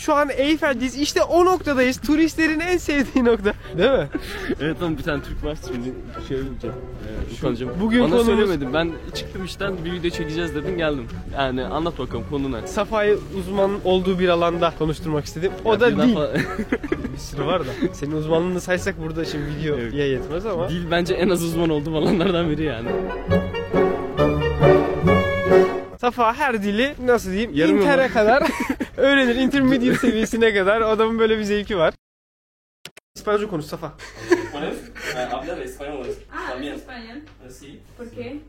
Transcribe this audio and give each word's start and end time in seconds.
şu 0.00 0.14
an 0.14 0.28
Eyfel'deyiz. 0.36 0.96
İşte 0.98 1.22
o 1.22 1.44
noktadayız. 1.44 2.00
Turistlerin 2.00 2.60
en 2.60 2.76
sevdiği 2.76 3.24
nokta. 3.24 3.52
Değil 3.78 3.90
mi? 3.90 4.08
Evet 4.60 4.76
ama 4.82 4.98
bir 4.98 5.02
tane 5.02 5.22
Türk 5.22 5.44
var 5.44 5.56
şimdi 5.68 5.92
şey 6.28 6.36
olacağım. 6.36 6.74
Ee, 7.30 7.34
utanacağım. 7.34 7.72
bugün 7.80 8.00
Bana 8.02 8.10
konumuz- 8.10 8.26
söylemedim. 8.26 8.74
Ben 8.74 8.92
çıktım 9.14 9.44
işten 9.44 9.84
bir 9.84 9.92
video 9.92 10.10
çekeceğiz 10.10 10.54
dedin 10.54 10.76
geldim. 10.78 11.08
Yani 11.36 11.64
anlat 11.64 11.98
bakalım 11.98 12.24
konu 12.30 12.52
ne? 12.52 12.66
Safa'yı 12.66 13.18
uzman 13.38 13.70
olduğu 13.84 14.18
bir 14.18 14.28
alanda 14.28 14.72
konuşturmak 14.78 15.24
istedim. 15.24 15.52
O 15.64 15.72
Ya 15.72 15.80
da 15.80 15.88
birden 15.92 16.08
dil. 16.08 16.14
fa- 16.16 16.34
Bir 17.12 17.18
sürü 17.18 17.46
var 17.46 17.60
da. 17.60 17.70
Senin 17.92 18.12
uzmanlığını 18.12 18.60
saysak 18.60 19.00
burada 19.02 19.24
şimdi 19.24 19.44
videoya 19.46 19.82
Evet. 19.82 19.94
yetmez 19.94 20.46
ama. 20.46 20.68
Dil 20.68 20.90
bence 20.90 21.14
en 21.14 21.28
az 21.30 21.42
uzman 21.44 21.68
olduğum 21.70 21.96
alanlardan 21.96 22.50
biri 22.50 22.62
yani. 22.64 22.88
Safa 26.00 26.34
her 26.34 26.62
dili 26.62 26.94
nasıl 27.04 27.30
diyeyim 27.30 27.50
Yarım 27.54 27.76
Inter'e 27.76 28.02
yolda. 28.02 28.12
kadar 28.14 28.42
öğrenir. 29.00 29.34
Intermediate 29.34 29.98
seviyesine 29.98 30.54
kadar 30.54 30.80
adamın 30.80 31.18
böyle 31.18 31.38
bir 31.38 31.44
zevki 31.44 31.76
var. 31.78 31.94
İspanyolca 33.16 33.48
konuş 33.48 33.64
Safa. 33.64 33.92
Hablar 35.30 35.58
español. 35.58 36.06
Ah, 36.32 36.54
¿es 36.60 36.82
español? 36.82 37.20
Sí. 37.48 37.80
¿Por 37.96 38.06
qué? 38.10 38.40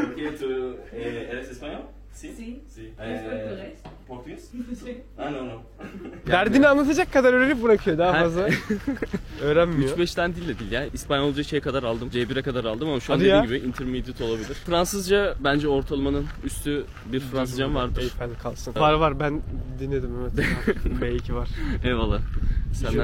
Porque 0.00 0.30
tú 0.38 0.76
eh, 0.92 1.28
eres 1.30 1.50
español? 1.50 1.82
Sí. 2.14 2.32
Sí. 2.36 2.62
Sí. 2.74 2.94
¿Es 2.98 3.22
portugués? 3.22 3.80
Portugués? 4.06 4.50
Sí. 4.84 5.02
Ah 5.18 5.30
no 5.30 5.42
no. 5.44 5.62
Derdini 6.26 6.68
anlatacak 6.68 7.12
kadar 7.12 7.32
öğrenip 7.32 7.62
bırakıyor 7.62 7.98
daha 7.98 8.12
Ha. 8.14 8.22
fazla. 8.22 8.48
Öğrenmiyor. 9.42 9.98
3-5 9.98 10.14
tane 10.14 10.36
dil 10.36 10.48
de 10.48 10.58
değil 10.58 10.72
ya. 10.72 10.86
İspanyolca 10.86 11.42
şey 11.42 11.60
kadar 11.60 11.82
aldım. 11.82 12.08
C1'e 12.08 12.42
kadar 12.42 12.64
aldım 12.64 12.88
ama 12.88 13.00
şu 13.00 13.12
an 13.12 13.16
Hadi 13.16 13.24
dediğim 13.24 13.38
ya. 13.40 13.44
gibi 13.44 13.58
intermediate 13.68 14.24
olabilir. 14.24 14.54
Fransızca 14.66 15.34
bence 15.40 15.68
ortalamanın 15.68 16.26
üstü 16.44 16.84
bir 17.12 17.20
Fransızcam 17.20 17.74
vardır. 17.74 18.02
Eyfel 18.02 18.30
kalsın. 18.42 18.74
Var 18.74 18.92
var 18.92 19.20
ben 19.20 19.42
dinledim 19.80 20.10
evet. 20.22 20.46
B2 21.02 21.34
var. 21.34 21.48
Eyvallah. 21.84 22.18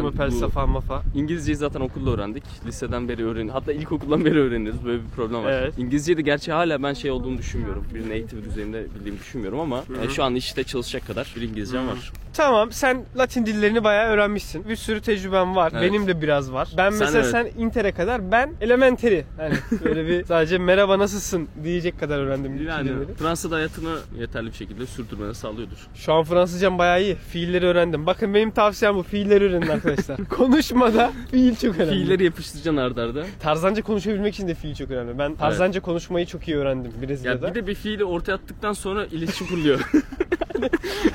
M'appelle 0.03 0.31
bu- 0.33 0.39
Safa 0.39 0.67
Mafa. 0.67 1.03
İngilizceyi 1.15 1.57
zaten 1.57 1.81
okulda 1.81 2.11
öğrendik. 2.11 2.45
Liseden 2.67 3.09
beri 3.09 3.25
öğren. 3.27 3.49
Hatta 3.49 3.73
ilkokuldan 3.73 4.25
beri 4.25 4.39
öğreniyoruz. 4.41 4.85
Böyle 4.85 4.99
bir 5.03 5.09
problem 5.17 5.45
var. 5.45 5.53
Evet. 5.53 5.79
İngilizceyi 5.79 6.17
de 6.19 6.23
gerçi 6.23 6.53
hala 6.53 6.83
ben 6.83 6.93
şey 6.93 7.11
olduğunu 7.11 7.39
düşünmüyorum. 7.39 7.85
Bir 7.95 8.01
native 8.01 8.45
düzeyinde 8.45 8.87
bildiğimi 8.95 9.19
düşünmüyorum 9.19 9.61
ama 9.61 9.85
e, 10.05 10.09
şu 10.09 10.25
an 10.25 10.35
işte 10.35 10.65
çalışacak 10.65 11.07
kadar 11.07 11.33
bir 11.37 11.43
İngilizcem 11.43 11.89
var. 11.89 12.13
Tamam 12.37 12.73
sen 12.73 13.05
Latin 13.19 13.47
dillerini 13.47 13.85
bayağı 13.85 14.07
öğrenmişsin. 14.09 14.69
Bir 14.69 14.77
sürü 14.77 15.01
tecrüben 15.01 15.57
var. 15.57 15.73
Evet. 15.77 15.83
Benim 15.91 16.07
de 16.07 16.23
biraz 16.23 16.53
var. 16.53 16.69
Ben 16.77 16.91
Sen 16.91 16.99
mesela 16.99 17.21
evet. 17.21 17.31
sen 17.55 17.63
Inter'e 17.63 17.93
kadar 17.93 18.31
ben 18.33 18.53
elementary. 18.61 19.21
Hani 19.37 19.55
böyle 19.85 20.07
bir 20.09 20.25
sadece 20.29 20.59
merhaba 20.59 20.99
nasılsın 20.99 21.49
diyecek 21.65 22.01
kadar 22.01 22.19
öğrendim 22.19 22.67
Yani 22.67 22.87
kelimeleri. 22.87 23.15
Fransa'da 23.15 23.57
hayatını 23.57 23.97
yeterli 24.21 24.47
bir 24.47 24.53
şekilde 24.53 24.87
sürdürmeni 24.87 25.35
sağlıyordur. 25.35 25.77
Şu 25.95 26.13
an 26.13 26.25
Fransızcam 26.25 26.79
bayağı 26.79 27.03
iyi. 27.03 27.15
Fiilleri 27.15 27.67
öğrendim. 27.67 28.07
Bakın 28.07 28.35
benim 28.35 28.51
tavsiyem 28.51 28.95
bu. 28.97 29.03
Fiilleri 29.03 29.45
öğrenin 29.55 29.71
arkadaşlar. 29.71 30.17
Konuşmada 30.29 31.13
fiil 31.31 31.57
çok 31.57 31.77
önemli. 31.77 31.91
Fiilleri 31.91 32.25
yapıştıracaksın 32.25 32.77
arda 32.77 33.03
arda. 33.03 33.25
Tarzanca 33.41 33.83
konuşabilmek 33.83 34.35
için 34.35 34.49
de 34.49 34.55
fiil 34.55 34.75
çok 34.75 34.91
önemli. 34.91 35.19
Ben 35.19 35.35
tarzanca 35.35 35.81
konuşmayı 35.81 36.27
çok 36.27 36.49
iyi 36.49 36.57
öğrendim 36.57 36.93
Brezilya'da. 37.03 37.47
Ya 37.47 37.55
bir 37.55 37.61
de 37.61 37.67
bir 37.67 37.75
fiili 37.75 38.05
ortaya 38.05 38.35
attıktan 38.35 38.73
sonra 38.73 39.07
iletişim 39.07 39.47
kuruluyor. 39.47 39.81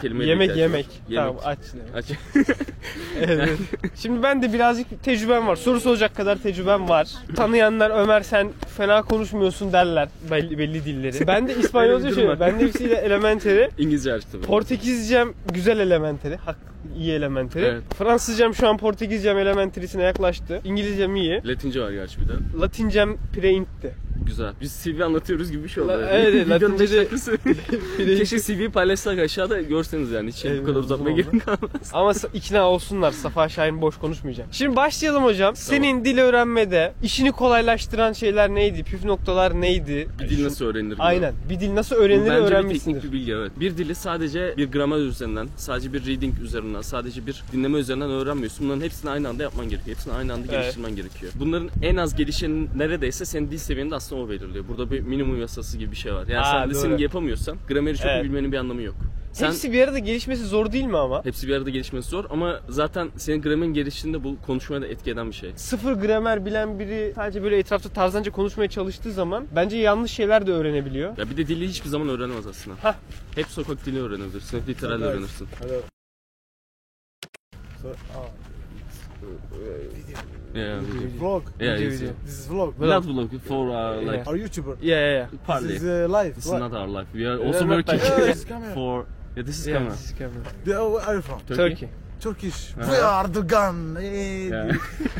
Yemek 0.04 0.50
var. 0.50 0.56
yemek. 0.56 0.86
Tamam 1.16 1.36
aç. 1.46 1.60
demek. 1.74 1.96
Aç. 1.96 2.06
Evet. 3.22 3.58
Şimdi 3.96 4.24
ben 4.24 4.42
de 4.42 4.54
birazcık 4.54 5.04
tecrübem 5.04 5.48
var. 5.48 5.56
Soru 5.56 5.80
soracak 5.80 6.16
kadar 6.16 6.36
tecrübem 6.36 6.90
var. 6.90 7.08
Tanıyanlar 7.36 7.90
Ömer 8.04 8.22
sen 8.22 8.50
fena 8.78 9.02
konuşmuyorsun 9.02 9.74
derler 9.74 10.10
belli, 10.32 10.58
belli 10.58 10.86
dilleri. 10.86 11.28
Ben 11.28 11.48
de 11.48 11.56
İspanyolca 11.56 12.16
şey. 12.16 12.40
Ben 12.40 12.60
de 12.60 12.66
hepsiyle 12.66 12.96
elementary. 12.96 13.68
İngilizce 13.78 14.20
tabii. 14.32 14.42
Portekizcem 14.42 15.34
güzel 15.54 15.80
elementary. 15.80 16.36
Hak, 16.36 16.58
iyi 16.98 17.12
elementary. 17.12 17.66
Evet. 17.66 17.84
Fransızcam 17.98 18.54
şu 18.56 18.68
an 18.68 18.78
Portekizcem 18.78 19.38
elementary'sine 19.38 20.04
yaklaştı. 20.04 20.62
İngilizcem 20.64 21.16
iyi. 21.16 21.42
Latince 21.46 21.82
var 21.82 21.92
gerçi 21.92 22.22
bir 22.22 22.28
de. 22.28 22.34
Latincem 22.62 23.18
preintti. 23.34 23.94
Güzel. 24.30 24.54
Biz 24.62 24.84
CV 24.84 25.02
anlatıyoruz 25.02 25.52
gibi 25.52 25.64
bir 25.64 25.70
şey 25.70 25.84
oldu. 25.84 25.92
La- 25.92 26.10
evet, 26.10 26.36
evet, 26.36 26.50
Latince 26.50 26.92
de-. 26.92 28.18
Keşke 28.18 28.40
CV 28.40 28.70
paylaşsak 28.72 29.20
aşağıda 29.20 29.62
görseniz 29.62 30.12
yani. 30.12 30.32
Hiç 30.32 30.46
Evet, 30.46 30.62
bu 30.62 30.66
kadar 30.66 30.80
uzatmaya 30.80 31.16
gerek 31.16 31.46
kalmaz. 31.46 31.92
Ama 31.94 32.14
ikna 32.34 32.70
olsunlar. 32.70 33.12
Safa 33.12 33.50
Şahin 33.50 33.82
boş 33.82 33.98
konuşmayacağım. 33.98 34.50
Şimdi 34.54 34.76
başlayalım 34.76 35.24
hocam. 35.24 35.56
Senin 35.56 36.06
dil 36.06 36.18
öğrenmede 36.18 36.94
işini 37.04 37.32
kolaylaştıran 37.32 38.14
şeyler 38.14 38.50
neydi? 38.50 38.84
Püf 38.84 39.06
noktalar 39.06 39.62
neydi? 39.62 40.08
Bir 40.20 40.30
dil 40.30 40.44
nasıl 40.46 40.66
öğrenilir? 40.66 40.96
Aynen. 41.00 41.34
Bir 41.50 41.60
dil 41.60 41.76
nasıl 41.76 41.96
öğrenilir 41.96 42.26
bence 42.30 42.36
bir 42.36 42.40
teknik 42.42 42.52
öğrenmişsindir. 42.52 43.04
bir 43.04 43.12
bilgi 43.12 43.34
evet. 43.34 43.52
Bir 43.60 43.78
dili 43.78 43.96
sadece 43.96 44.54
bir 44.58 44.72
gramer 44.72 44.98
üzerinden, 44.98 45.48
sadece 45.58 45.94
bir 45.94 46.06
reading 46.08 46.40
üzerinden, 46.40 46.82
sadece 46.82 47.28
bir 47.28 47.44
dinleme 47.54 47.78
üzerinden 47.80 48.10
öğrenmiyorsun. 48.10 48.66
Bunların 48.66 48.82
hepsini 48.82 49.12
aynı 49.12 49.30
anda 49.30 49.44
yapman 49.44 49.70
gerekiyor. 49.70 49.98
Hepsini 49.98 50.14
aynı 50.14 50.34
anda 50.34 50.46
Evet. 50.50 50.62
geliştirmen 50.64 50.96
gerekiyor. 50.96 51.32
Bunların 51.36 51.70
en 51.82 51.96
az 51.96 52.16
gelişeni 52.16 52.68
neredeyse 52.78 53.26
senin 53.26 53.52
dil 53.52 53.58
seviyeni 53.58 53.92
de 53.92 53.96
aslında 53.96 54.19
o 54.20 54.30
belirliyor. 54.30 54.66
Burada 54.68 54.92
bir 54.92 55.00
minimum 55.00 55.42
yasası 55.42 55.78
gibi 55.78 55.92
bir 55.92 55.96
şey 55.98 56.14
var. 56.14 56.28
Yani 56.28 56.40
Aa, 56.40 56.52
sen 56.52 56.62
doğru. 56.64 56.70
listening 56.70 57.02
yapamıyorsan 57.02 57.58
grameri 57.68 57.98
çok 57.98 58.06
Evet. 58.06 58.24
iyi 58.24 58.30
bilmenin 58.30 58.52
bir 58.52 58.58
anlamı 58.58 58.82
yok. 58.82 58.96
Sen 59.34 59.48
Hepsi 59.48 59.72
bir 59.72 59.82
arada 59.84 60.00
gelişmesi 60.00 60.46
zor 60.46 60.72
değil 60.72 60.86
mi 60.86 60.98
ama? 60.98 61.26
hepsi 61.26 61.48
bir 61.48 61.56
arada 61.56 61.70
gelişmesi 61.70 62.10
zor 62.10 62.26
ama 62.30 62.60
zaten 62.70 63.10
senin 63.18 63.42
gramerin 63.42 63.74
geliştiğinde 63.74 64.24
bu 64.24 64.36
konuşmaya 64.46 64.82
da 64.82 64.88
etki 64.88 65.12
eden 65.12 65.28
bir 65.28 65.36
şey. 65.36 65.52
Sıfır 65.56 65.94
gramer 65.94 66.46
bilen 66.46 66.80
biri 66.80 67.12
sadece 67.16 67.44
böyle 67.44 67.58
etrafta 67.58 67.90
tarzanca 67.90 68.32
konuşmaya 68.32 68.70
çalıştığı 68.70 69.12
zaman 69.12 69.48
bence 69.56 69.78
yanlış 69.78 70.12
şeyler 70.12 70.48
de 70.48 70.52
öğrenebiliyor. 70.52 71.18
Ya 71.18 71.30
bir 71.30 71.38
de 71.38 71.48
dili 71.48 71.68
hiçbir 71.68 71.90
zaman 71.90 72.10
öğrenemez 72.10 72.48
aslında. 72.48 72.76
Hah. 72.84 72.96
Hep 73.36 73.46
sokak 73.48 73.86
dili 73.86 74.00
öğrenebilirsin, 74.02 74.60
hep 74.60 74.70
literal 74.70 75.02
öğrenirsin. 75.02 75.48
Yeah, 79.22 80.80
Vlog. 81.20 81.44
yeah, 81.60 81.76
Video, 81.76 81.90
it's, 81.90 82.00
video. 82.00 82.16
This 82.26 82.40
is 82.40 82.48
vlog. 82.48 82.80
Not 82.80 83.04
vlog 83.04 83.42
for 83.42 83.70
uh, 83.70 84.02
like 84.02 84.28
Are 84.28 84.34
YouTuber? 84.34 84.78
Yeah 84.82 84.96
yeah 84.96 85.18
yeah. 85.32 85.38
partly. 85.46 85.74
This 85.74 85.84
is 85.84 85.90
uh, 85.90 86.08
live. 86.10 86.36
This 86.36 86.46
is 86.46 86.52
not 86.52 86.74
our 86.74 86.88
life. 86.88 87.08
We 87.14 87.26
are 87.26 87.38
also 87.38 87.66
are 87.66 87.70
working 87.70 88.00
Yeah, 88.00 88.16
this 88.34 88.44
for. 88.74 89.06
Yeah, 89.36 89.44
this 89.44 89.60
is 89.60 89.68
Yeah, 89.68 89.74
camera. 89.78 89.92
this 89.92 90.06
is 90.06 90.12
camera. 90.14 90.44
The- 90.64 90.90
where 90.90 91.02
are 91.06 91.16
you 91.16 91.22
from? 91.22 91.42
Turkey. 91.42 91.90
Turkish. 92.20 92.74
Uh-huh. 92.78 92.92
We 92.92 92.98
are 92.98 93.24
Erdogan. 93.28 93.78
Hey, 94.02 94.50
Yeah. 94.50 94.72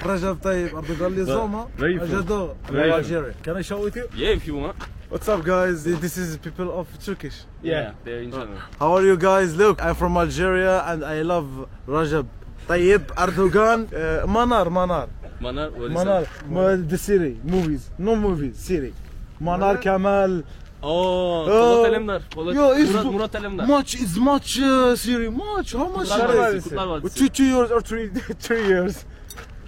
Rajab 0.10 0.38
Tayyip 0.42 0.72
Erdogan 0.72 1.12
Lizoma. 1.16 1.70
where 1.78 1.90
you? 1.90 2.00
Ajado. 2.00 2.56
Where 2.72 2.86
you 2.88 2.92
from? 2.92 3.00
Algeria. 3.04 3.34
Can 3.44 3.58
I 3.58 3.62
show 3.62 3.80
with 3.84 3.96
you? 3.96 4.08
Yeah, 4.16 4.30
if 4.40 4.48
you 4.48 4.56
want. 4.56 4.76
What's 5.10 5.28
up, 5.30 5.44
guys? 5.44 5.84
This 5.84 6.18
is 6.18 6.38
people 6.38 6.72
of 6.80 6.88
Turkish. 7.06 7.38
Yeah. 7.62 7.94
they're 8.04 8.22
in 8.22 8.32
general. 8.32 8.60
How 8.80 8.94
are 8.96 9.04
you 9.04 9.16
guys? 9.18 9.56
Look, 9.56 9.82
I'm 9.84 9.96
from 9.96 10.18
Algeria 10.18 10.84
and 10.88 11.04
I 11.06 11.22
love 11.22 11.68
Rajab 11.88 12.28
Tayyip 12.68 13.06
Erdogan. 13.16 13.80
Uh, 13.92 14.28
Manar, 14.28 14.68
Manar. 14.70 15.08
Manar, 15.42 15.70
what 15.72 15.92
is 15.92 15.94
Manar. 15.98 16.22
that? 16.22 16.50
Ma- 16.50 16.90
The 16.90 16.98
city, 16.98 17.40
movies. 17.44 17.90
No 17.98 18.16
movies, 18.16 18.58
city. 18.58 18.94
Manar 19.40 19.78
Kemal. 19.82 20.44
Oh, 20.82 21.46
Oh. 21.46 21.84
Polat 21.84 21.92
Alemdar. 21.92 22.22
Polat, 22.30 22.56
Yo, 22.56 22.72
it's 22.72 22.90
Murat, 22.92 23.04
bu- 23.06 23.12
Murat 23.12 23.32
Alemdar. 23.36 23.68
Much 23.68 23.96
is 23.96 24.18
much 24.18 24.60
uh, 24.60 24.96
series. 24.96 25.32
Much. 25.32 25.74
How 25.74 25.88
much? 25.90 26.08
Kurtlar 26.10 26.54
is 26.56 26.66
it? 26.68 26.74
Vadisi, 26.74 26.76
Kurtlar 26.76 27.02
Vadisi. 27.02 27.16
Two, 27.18 27.30
two 27.30 27.44
years 27.46 27.72
or 27.72 27.82
three, 27.82 28.08
three 28.46 28.66
years. 28.68 29.06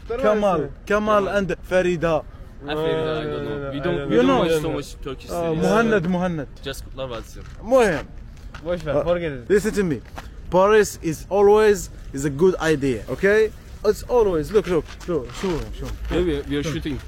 Kemal, 0.07 0.69
Kemal 0.85 1.27
and 1.29 1.55
feel 1.63 1.85
it, 1.85 2.03
I 2.03 3.23
don't 3.23 3.45
know. 3.45 3.71
We 3.73 3.79
don't, 3.79 4.09
we 4.09 4.15
You 4.15 4.21
don't 4.21 4.27
know. 4.27 4.39
watch 4.39 4.61
so 4.61 4.71
much 4.71 4.89
Turkish 5.01 5.29
Uh, 5.29 5.41
series. 5.41 5.65
Muhannad, 5.65 6.03
Muhannad. 6.15 6.47
Just 6.63 6.85
Kurtlar 6.85 7.07
Vadisi. 7.09 7.39
Muhim. 7.63 8.05
Boş 8.63 8.85
ver, 8.85 8.95
Uh, 8.95 9.03
forget 9.03 9.31
it. 9.31 9.49
Listen 9.49 9.73
to 9.73 9.83
me. 9.83 9.99
Paris 10.51 10.99
is 11.01 11.25
always 11.29 11.89
is 12.13 12.25
a 12.25 12.29
good 12.29 12.55
idea. 12.57 13.03
Okay? 13.09 13.51
It's 13.85 14.03
always 14.03 14.51
look, 14.51 14.67
look, 14.67 14.85
look. 15.07 15.31
Show 15.33 15.57
him. 15.57 15.89
Yeah, 16.11 16.17
we, 16.17 16.41
we 16.41 16.57
are 16.57 16.63
shooting 16.63 16.99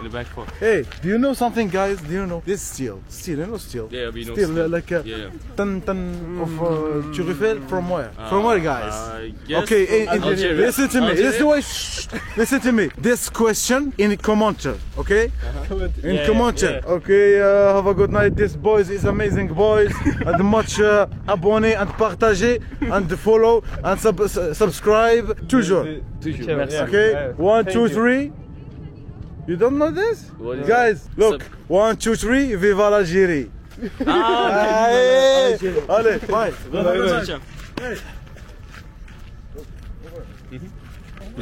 in 0.00 0.04
the 0.04 0.10
back 0.10 0.26
for. 0.26 0.44
Hey, 0.58 0.84
do 1.02 1.08
you 1.08 1.18
know 1.18 1.34
something, 1.34 1.68
guys? 1.68 2.00
Do 2.00 2.12
you 2.12 2.26
know 2.26 2.42
this 2.44 2.62
steel? 2.62 3.00
Steel, 3.08 3.38
you 3.40 3.46
know 3.46 3.56
steel. 3.58 3.88
Yeah, 3.90 4.08
we 4.10 4.24
know. 4.24 4.34
Steel, 4.34 4.48
still. 4.48 4.64
uh, 4.64 4.68
like 4.68 4.90
a 4.90 5.02
Yeah, 5.04 5.16
yeah. 5.16 5.30
ton 5.56 5.80
ton 5.82 6.00
of 6.40 6.52
uh, 6.60 6.66
Turifel 7.14 7.68
from 7.68 7.90
where? 7.90 8.10
from 8.28 8.44
where, 8.44 8.58
guys? 8.60 8.94
I 8.94 9.32
guess 9.46 9.62
Okay, 9.64 9.86
from 9.86 10.24
in, 10.24 10.40
in, 10.40 10.56
listen 10.56 10.88
to 10.88 11.00
me. 11.00 11.06
Algeria? 11.08 11.30
Listen, 11.30 11.46
wait, 11.46 11.64
shh, 11.64 12.06
listen 12.36 12.60
to 12.60 12.72
me. 12.72 12.88
This 12.98 13.28
question 13.28 13.92
in 13.98 14.10
commenter, 14.16 14.76
okay? 14.98 15.24
In 16.02 16.14
Yeah, 16.16 16.26
commenter. 16.26 16.72
yeah. 16.82 16.94
Okay, 16.96 17.40
uh, 17.40 17.74
have 17.76 17.86
a 17.86 17.94
good 17.94 18.10
night. 18.10 18.36
This 18.36 18.56
boys 18.56 18.90
is 18.90 19.04
amazing 19.04 19.48
boys. 19.48 19.92
and 20.26 20.44
much 20.44 20.80
uh, 20.80 21.06
abonner 21.28 21.74
and 21.80 21.88
partager 21.90 22.62
and 22.80 23.06
follow 23.18 23.62
and 23.84 23.98
sub- 24.00 24.28
subscribe 24.54 25.46
toujours. 25.48 25.86
Toujours. 26.20 26.46
Merci. 26.56 26.76
Okay, 26.76 27.10
Yeah. 27.12 27.32
one, 27.36 27.64
Thank 27.64 27.74
two, 27.74 27.82
you. 27.82 27.88
three. 27.88 28.32
You 29.46 29.56
don't 29.56 29.78
know 29.78 29.90
this? 29.90 30.30
What 30.38 30.58
is 30.58 30.68
Guys, 30.68 31.08
look. 31.16 31.42
Sub- 31.42 31.52
One, 31.68 31.96
two, 31.96 32.14
three. 32.16 32.54
Viva 32.56 32.90
l'Algérie. 32.90 33.48
Ah, 34.06 34.86
Hey, 34.90 35.56
Allez, 35.88 36.20
bye. 36.28 36.52
ben 36.72 36.84
bunu 36.84 37.02
açacağım. 37.14 37.42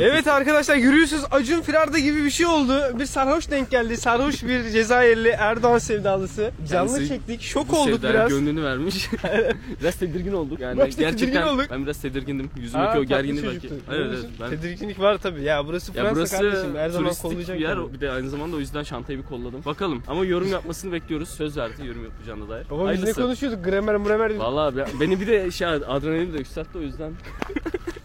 Evet 0.00 0.26
arkadaşlar 0.26 0.76
görüyorsunuz 0.76 1.24
Acun 1.30 1.60
Firarda 1.62 1.98
gibi 1.98 2.24
bir 2.24 2.30
şey 2.30 2.46
oldu. 2.46 2.80
Bir 2.98 3.06
sarhoş 3.06 3.50
denk 3.50 3.70
geldi. 3.70 3.96
Sarhoş 3.96 4.42
bir 4.44 4.70
Cezayirli 4.70 5.28
Erdoğan 5.28 5.78
sevdalısı. 5.78 6.50
Canlı 6.70 6.88
Kendisi 6.92 7.08
çektik. 7.08 7.42
Şok 7.42 7.68
Bu 7.72 7.76
olduk 7.80 7.94
sevdaya 7.94 8.14
biraz. 8.14 8.28
gönlünü 8.30 8.62
vermiş. 8.62 9.08
biraz 9.80 9.94
tedirgin 9.96 10.32
olduk 10.32 10.60
yani. 10.60 10.76
Biraz 10.76 10.96
tedirgin 10.96 11.10
Gerçekten 11.10 11.42
olduk. 11.46 11.66
ben 11.70 11.84
biraz 11.84 11.98
tedirgindim. 12.00 12.50
Yüzümdeki 12.56 12.88
o 12.88 12.92
tatlı 12.92 13.04
gerginliği 13.04 13.46
belki. 13.46 13.68
Evet 13.90 14.06
evet. 14.10 14.24
Ben... 14.40 14.50
Tedirginlik 14.50 15.00
var 15.00 15.18
tabii. 15.18 15.42
Ya 15.42 15.66
burası 15.66 15.92
Ya 15.96 16.02
Fransa 16.02 16.16
burası 16.16 16.36
kardeşim. 16.36 16.76
Her 16.76 16.88
zaman 16.90 17.04
turistik 17.06 17.30
kollayacak. 17.30 17.56
bir 17.56 17.62
yer. 17.62 17.74
tabii. 17.74 17.92
Bir 17.94 18.00
de 18.00 18.10
aynı 18.10 18.30
zamanda 18.30 18.56
o 18.56 18.58
yüzden 18.58 18.84
çantayı 18.84 19.18
bir 19.18 19.24
kolladım. 19.24 19.62
Bakalım. 19.64 20.02
Ama 20.08 20.24
yorum 20.24 20.48
yapmasını 20.48 20.92
bekliyoruz. 20.92 21.28
Söz 21.28 21.56
verdi 21.56 21.86
yorum 21.86 22.04
yapacağına 22.04 22.48
dair. 22.48 22.70
Baba 22.70 22.78
biz 22.80 22.84
ne 22.84 22.86
Hayırlısı. 22.86 23.20
konuşuyorduk? 23.22 23.64
Gramer 23.64 23.96
mremer. 23.96 24.36
Vallahi 24.36 24.76
be- 24.76 24.86
beni 25.00 25.20
bir 25.20 25.26
de 25.26 25.50
şey 25.50 25.66
adrenalin 25.68 26.32
de 26.34 26.38
yükseltti 26.38 26.78
o 26.78 26.80
yüzden. 26.80 27.12